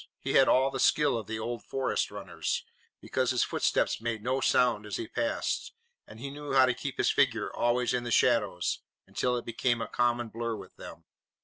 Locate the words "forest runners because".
1.63-3.29